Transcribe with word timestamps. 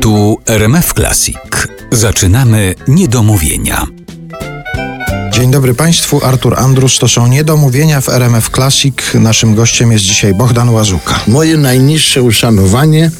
Tu 0.00 0.38
RMF 0.46 0.94
Classic. 0.94 1.36
Zaczynamy 1.92 2.74
niedomówienia. 2.88 3.86
Dzień 5.32 5.50
dobry 5.50 5.74
Państwu, 5.74 6.24
Artur 6.24 6.58
Andrus, 6.58 6.98
to 6.98 7.08
są 7.08 7.26
Niedomówienia 7.26 8.00
w 8.00 8.08
RMF 8.08 8.50
Classic. 8.50 8.94
Naszym 9.14 9.54
gościem 9.54 9.92
jest 9.92 10.04
dzisiaj 10.04 10.34
Bogdan 10.34 10.68
Łazuka. 10.68 11.20
Moje 11.26 11.56
najniższe 11.56 12.22
uszanowanie. 12.22 13.10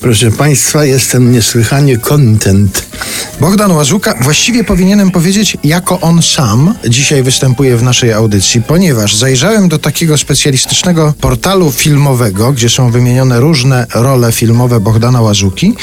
Proszę 0.00 0.30
Państwa, 0.30 0.84
jestem 0.84 1.32
niesłychanie 1.32 1.98
kontent. 1.98 2.86
Bogdan 3.40 3.72
Łazuka, 3.72 4.14
właściwie 4.20 4.64
powinienem 4.64 5.10
powiedzieć, 5.10 5.56
jako 5.64 6.00
on 6.00 6.22
sam 6.22 6.74
dzisiaj 6.88 7.22
występuje 7.22 7.76
w 7.76 7.82
naszej 7.82 8.12
audycji, 8.12 8.62
ponieważ 8.62 9.16
zajrzałem 9.16 9.68
do 9.68 9.78
takiego 9.78 10.18
specjalistycznego 10.18 11.14
portalu 11.20 11.72
filmowego, 11.72 12.52
gdzie 12.52 12.68
są 12.68 12.90
wymienione 12.90 13.40
różne 13.40 13.86
role 13.94 14.32
filmowe 14.32 14.80
Bogdana 14.80 15.20
Łazuki 15.20 15.74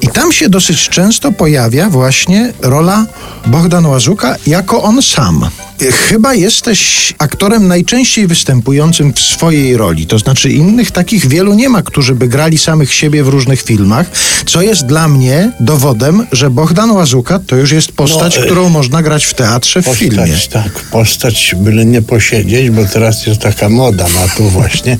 i 0.00 0.08
tam 0.08 0.32
się 0.32 0.48
dosyć 0.48 0.88
często 0.88 1.32
pojawia 1.32 1.90
właśnie 1.90 2.52
rola 2.62 3.06
Bogdan 3.46 3.86
Łazuka 3.86 4.36
jako 4.46 4.82
on 4.82 5.02
sam. 5.02 5.50
Chyba 5.88 6.34
jesteś 6.34 7.14
aktorem 7.18 7.68
najczęściej 7.68 8.26
występującym 8.26 9.12
w 9.12 9.20
swojej 9.20 9.76
roli. 9.76 10.06
To 10.06 10.18
znaczy, 10.18 10.50
innych 10.50 10.90
takich 10.90 11.26
wielu 11.28 11.54
nie 11.54 11.68
ma, 11.68 11.82
którzy 11.82 12.14
by 12.14 12.28
grali 12.28 12.58
samych 12.58 12.92
siebie 12.94 13.24
w 13.24 13.28
różnych 13.28 13.62
filmach, 13.62 14.06
co 14.46 14.62
jest 14.62 14.86
dla 14.86 15.08
mnie 15.08 15.52
dowodem, 15.60 16.26
że 16.32 16.50
Bogdan 16.50 16.90
Łazuka 16.90 17.38
to 17.46 17.56
już 17.56 17.72
jest 17.72 17.92
postać, 17.92 18.36
No, 18.36 18.42
e, 18.42 18.46
którą 18.46 18.68
można 18.68 19.02
grać 19.02 19.24
w 19.24 19.34
teatrze, 19.34 19.82
w 19.82 19.84
Postać, 19.84 19.98
filmie. 20.08 20.26
tak, 20.52 20.72
postać, 20.72 21.54
byle 21.58 21.84
nie 21.84 22.02
posiedzieć, 22.02 22.70
bo 22.70 22.84
teraz 22.84 23.26
jest 23.26 23.40
taka 23.40 23.68
moda 23.68 24.04
na 24.08 24.28
to 24.36 24.42
właśnie. 24.42 24.98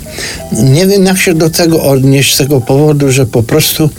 Nie 0.52 0.86
wiem, 0.86 1.04
jak 1.04 1.18
się 1.18 1.34
do 1.34 1.50
tego 1.50 1.82
odnieść 1.82 2.34
z 2.34 2.38
tego 2.38 2.60
powodu, 2.60 3.12
że 3.12 3.26
po 3.26 3.42
prostu 3.42 3.90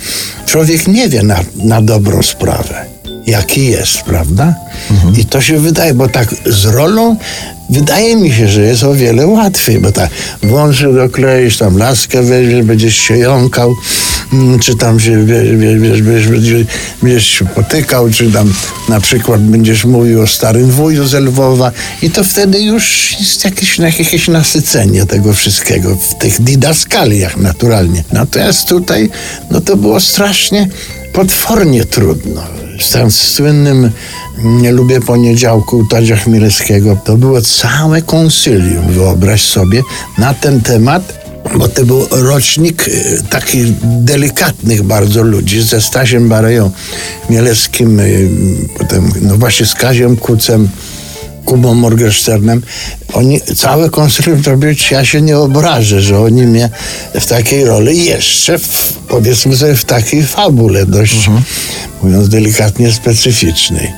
człowiek 0.46 0.88
nie 0.88 1.10
wie 1.10 1.24
na, 1.24 1.40
na 1.56 1.82
dobrą 1.82 2.22
sprawę, 2.24 2.86
jaki 3.28 3.66
jest, 3.66 4.02
prawda? 4.02 4.56
I 5.18 5.26
to 5.26 5.42
się 5.42 5.60
wydaje, 5.60 5.94
bo 5.94 6.08
tak 6.08 6.36
z 6.46 6.66
rolą 6.66 7.16
wydaje 7.70 8.16
mi 8.16 8.32
się, 8.32 8.48
że 8.48 8.62
jest 8.62 8.84
o 8.84 8.94
wiele 8.94 9.28
łatwiej, 9.28 9.80
bo 9.80 9.92
tak 9.92 10.10
wąsy 10.44 10.94
dokleisz, 10.94 11.58
tam 11.58 11.78
laskę 11.78 12.24
weźmiesz, 12.24 12.66
będziesz 12.66 12.96
się 12.96 13.18
jąkał, 13.18 13.76
mm, 14.34 14.60
czy 14.60 14.76
tam 14.76 15.00
się, 15.00 15.26
wiesz, 15.26 15.80
wiesz, 15.80 16.28
będziesz, 16.28 16.66
będziesz 17.02 17.28
się 17.28 17.46
potykał, 17.46 18.10
czy 18.10 18.32
tam 18.32 18.54
na 18.90 19.00
przykład 19.00 19.42
będziesz 19.42 19.86
mówił 19.86 20.22
o 20.22 20.28
starym 20.28 20.72
wuju 20.72 21.08
z 21.08 21.14
Lwowa 21.14 21.72
i 22.02 22.10
to 22.10 22.24
wtedy 22.24 22.62
już 22.62 23.16
jest 23.20 23.46
jakieś, 23.46 23.78
jakieś 23.80 24.28
nasycenie 24.28 25.06
tego 25.06 25.34
wszystkiego 25.34 25.96
w 25.96 26.16
tych 26.16 26.42
didaskaliach 26.42 27.38
naturalnie. 27.38 28.04
Natomiast 28.14 28.68
tutaj, 28.68 29.10
no 29.52 29.62
to 29.62 29.78
było 29.78 30.00
strasznie 30.00 30.68
potwornie 31.14 31.86
trudno. 31.86 32.61
Tym 32.90 33.12
słynnym 33.12 33.92
nie 34.44 34.72
lubię 34.72 35.02
poniedziałku 35.02 35.86
Tadzia 35.86 36.16
Chmielewskiego. 36.16 36.98
To 37.04 37.18
było 37.18 37.42
całe 37.42 38.02
konsylium, 38.02 38.92
wyobraź 38.92 39.46
sobie, 39.46 39.82
na 40.18 40.34
ten 40.34 40.62
temat, 40.62 41.22
bo 41.58 41.68
to 41.68 41.86
był 41.86 42.08
rocznik 42.12 42.88
y, 42.88 43.24
takich 43.30 43.66
delikatnych 43.84 44.84
bardzo 44.84 45.24
ludzi 45.24 45.62
ze 45.62 45.82
Stasiem 45.82 46.30
Bareją 46.30 46.72
Chmielewskim, 47.28 48.00
y, 48.00 48.30
potem 48.78 49.12
no 49.22 49.38
właśnie 49.38 49.66
z 49.66 49.74
Kaziem 49.74 50.18
Kucem, 50.18 50.70
Kubą 51.52 51.74
Morgensternem. 51.74 52.62
Oni, 53.14 53.42
całe 53.42 53.90
konsylium 53.90 54.44
to 54.44 54.58
być, 54.58 54.92
ja 54.92 55.06
się 55.06 55.22
nie 55.22 55.38
obrażę, 55.38 56.02
że 56.02 56.20
oni 56.20 56.42
mnie 56.48 56.70
w 57.20 57.26
takiej 57.26 57.66
roli 57.66 58.06
jeszcze, 58.06 58.60
w, 58.60 58.94
powiedzmy 59.08 59.58
sobie, 59.58 59.76
w 59.76 59.86
takiej 59.86 60.24
fabule 60.24 60.86
dość, 60.86 61.30
mówiąc 62.04 62.30
delikatnie, 62.30 62.92
specyficznej. 62.92 63.92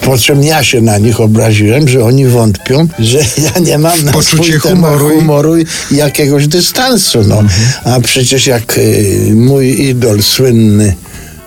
Po 0.00 0.18
czym 0.18 0.44
ja 0.44 0.64
się 0.64 0.80
na 0.80 0.98
nich 0.98 1.20
obraziłem, 1.20 1.88
że 1.88 2.04
oni 2.04 2.26
wątpią, 2.26 2.88
że 2.98 3.18
ja 3.18 3.60
nie 3.60 3.78
mam 3.78 4.04
na 4.04 4.12
Poczucie 4.12 4.58
humoru 4.58 5.10
i- 5.12 5.18
humoru 5.20 5.58
i 5.58 5.64
jakiegoś 5.90 6.46
dystansu. 6.48 7.18
No. 7.26 7.42
A 7.84 8.00
przecież 8.00 8.46
jak 8.46 8.78
y, 8.78 9.30
mój 9.34 9.80
idol 9.88 10.22
słynny 10.22 10.94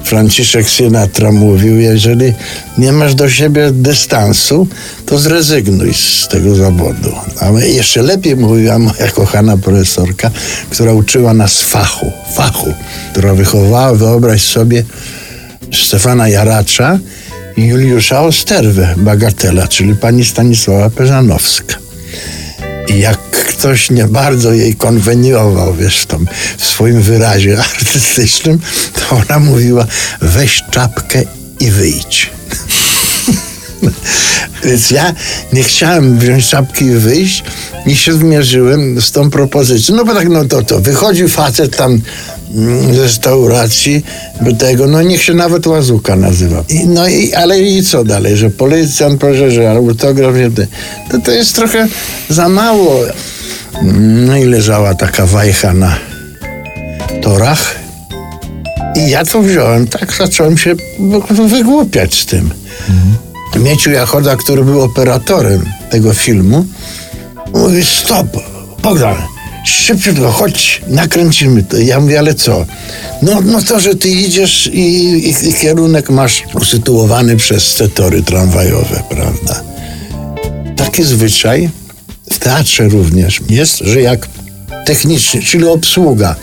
Franciszek 0.03 0.69
Sinatra 0.69 1.31
mówił, 1.31 1.79
jeżeli 1.79 2.33
nie 2.77 2.91
masz 2.91 3.15
do 3.15 3.29
siebie 3.29 3.71
dystansu, 3.71 4.67
to 5.05 5.19
zrezygnuj 5.19 5.93
z 5.93 6.27
tego 6.27 6.55
zawodu. 6.55 7.11
Ale 7.39 7.69
jeszcze 7.69 8.01
lepiej 8.01 8.35
mówiła 8.35 8.79
moja 8.79 9.07
kochana 9.11 9.57
profesorka, 9.57 10.31
która 10.69 10.93
uczyła 10.93 11.33
nas 11.33 11.61
fachu, 11.61 12.11
fachu, 12.35 12.73
która 13.11 13.33
wychowała, 13.33 13.93
wyobraź 13.93 14.41
sobie, 14.41 14.83
Stefana 15.73 16.27
Jaracza 16.27 16.99
i 17.57 17.65
Juliusza 17.65 18.21
Osterwę, 18.21 18.95
bagatela, 18.97 19.67
czyli 19.67 19.95
pani 19.95 20.25
Stanisława 20.25 20.89
Peżanowska. 20.89 21.80
Jak 22.89 23.19
ktoś 23.31 23.89
nie 23.89 24.07
bardzo 24.07 24.53
jej 24.53 24.75
konweniował, 24.75 25.73
wiesz, 25.73 25.99
w, 25.99 26.05
tym, 26.05 26.27
w 26.57 26.65
swoim 26.65 27.01
wyrazie 27.01 27.59
artystycznym, 27.79 28.59
to 28.93 29.15
ona 29.15 29.39
mówiła, 29.39 29.85
weź 30.21 30.63
czapkę 30.71 31.23
i 31.59 31.71
wyjdź. 31.71 32.29
Więc 34.63 34.91
ja 34.91 35.13
nie 35.53 35.63
chciałem 35.63 36.17
wziąć 36.19 36.47
czapki 36.47 36.85
i 36.85 36.91
wyjść 36.91 37.43
i 37.85 37.95
się 37.95 38.13
zmierzyłem 38.13 39.01
z 39.01 39.11
tą 39.11 39.29
propozycją. 39.29 39.95
No 39.95 40.05
bo 40.05 40.13
tak, 40.13 40.29
no 40.29 40.45
to 40.45 40.61
to. 40.61 40.79
Wychodzi 40.79 41.27
facet 41.27 41.77
tam 41.77 42.01
mm, 42.55 42.95
z 42.95 42.97
restauracji, 42.97 44.05
by 44.41 44.53
tego, 44.53 44.87
no 44.87 45.01
niech 45.01 45.23
się 45.23 45.33
nawet 45.33 45.67
Łazuka 45.67 46.15
nazywa. 46.15 46.63
I, 46.69 46.87
no 46.87 47.07
i, 47.07 47.33
ale 47.33 47.59
i 47.59 47.83
co 47.83 48.03
dalej, 48.03 48.37
że 48.37 48.49
policjant 48.49 49.19
proszę, 49.19 49.51
że 49.51 49.71
autograf, 49.71 50.35
to, 51.11 51.19
to 51.19 51.31
jest 51.31 51.55
trochę 51.55 51.87
za 52.29 52.49
mało. 52.49 52.99
No 54.27 54.37
i 54.37 54.45
leżała 54.45 54.95
taka 54.95 55.25
wajcha 55.25 55.73
na 55.73 55.95
torach. 57.21 57.75
I 58.95 59.09
ja 59.09 59.25
to 59.25 59.41
wziąłem, 59.41 59.87
tak 59.87 60.13
zacząłem 60.13 60.57
się 60.57 60.75
wygłupiać 61.47 62.19
z 62.19 62.25
tym. 62.25 62.49
Mieciu 63.59 63.91
Jachoda, 63.91 64.35
który 64.35 64.63
był 64.63 64.81
operatorem 64.81 65.65
tego 65.89 66.13
filmu, 66.13 66.65
mówi 67.53 67.85
stop, 67.85 68.27
Bogdan, 68.83 69.15
szybciutko, 69.65 70.31
chodź, 70.31 70.81
nakręcimy 70.87 71.63
to. 71.63 71.77
Ja 71.77 71.99
mówię, 71.99 72.19
ale 72.19 72.33
co? 72.33 72.65
No, 73.21 73.41
no 73.41 73.61
to, 73.61 73.79
że 73.79 73.95
ty 73.95 74.09
idziesz 74.09 74.67
i, 74.67 74.79
i, 74.79 75.49
i 75.49 75.53
kierunek 75.53 76.09
masz 76.09 76.43
usytuowany 76.61 77.37
przez 77.37 77.75
te 77.75 77.89
tory 77.89 78.23
tramwajowe, 78.23 79.03
prawda? 79.09 79.63
Taki 80.75 81.03
zwyczaj 81.03 81.69
w 82.31 82.39
teatrze 82.39 82.89
również 82.89 83.41
jest, 83.49 83.77
że 83.77 84.01
jak 84.01 84.27
techniczny, 84.85 85.41
czyli 85.41 85.67
obsługa, 85.67 86.35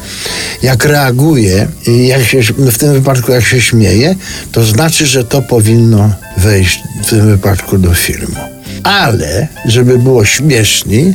jak 0.63 0.85
reaguje, 0.85 1.69
jak 1.87 2.25
się, 2.25 2.43
w 2.43 2.79
tym 2.79 2.93
wypadku 2.93 3.33
jak 3.33 3.45
się 3.45 3.61
śmieje, 3.61 4.15
to 4.53 4.65
znaczy, 4.65 5.07
że 5.07 5.25
to 5.25 5.43
powinno 5.43 6.11
wejść 6.37 6.83
w 7.03 7.11
tym 7.11 7.27
wypadku 7.27 7.79
do 7.79 7.95
filmu. 7.95 8.37
Ale, 8.83 9.49
żeby 9.65 9.99
było 9.99 10.25
śmieszniej, 10.25 11.15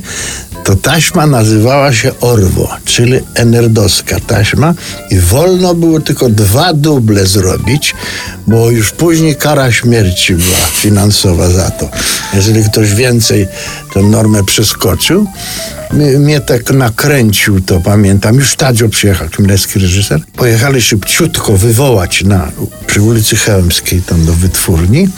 to 0.64 0.76
taśma 0.76 1.28
nazywała 1.28 1.94
się 1.94 2.12
Orwo, 2.20 2.70
czyli 2.86 3.20
enerdowska 3.36 4.20
taśma 4.20 4.74
i 5.10 5.20
wolno 5.20 5.76
było 5.76 6.00
tylko 6.00 6.30
dwa 6.30 6.74
duble 6.74 7.26
zrobić, 7.26 7.96
bo 8.48 8.72
już 8.72 8.92
później 8.92 9.36
kara 9.36 9.72
śmierci 9.72 10.36
była 10.36 10.58
finansowa 10.74 11.50
za 11.50 11.72
to. 11.72 11.90
Jeżeli 12.34 12.64
ktoś 12.64 12.94
więcej 12.94 13.48
tę 13.94 14.04
normę 14.04 14.44
przeskoczył, 14.44 15.28
mnie, 16.20 16.42
tak 16.42 16.72
nakręcił 16.72 17.62
to, 17.62 17.80
pamiętam. 17.80 18.36
Już 18.36 18.56
Tadzio 18.56 18.90
przyjechał, 18.90 19.30
kimlecki 19.30 19.80
reżyser. 19.80 20.22
Pojechali 20.36 20.82
szybciutko 20.82 21.58
wywołać 21.58 22.24
na, 22.24 22.52
przy 22.88 23.02
ulicy 23.02 23.36
Chełmskiej, 23.36 24.02
tam 24.02 24.26
do 24.26 24.34
wytwórni. 24.34 25.10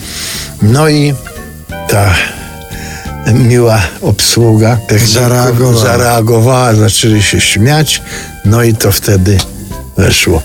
No 0.61 0.89
i 0.89 1.13
ta 1.87 2.15
miła 3.33 3.79
obsługa 4.01 4.77
Zareagowała. 5.05 5.83
zareagowała, 5.83 6.73
zaczęli 6.75 7.21
się 7.21 7.41
śmiać, 7.41 8.01
no 8.45 8.63
i 8.63 8.73
to 8.73 8.91
wtedy 8.91 9.37
weszło. 9.97 10.41